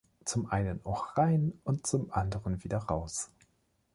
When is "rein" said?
1.15-1.53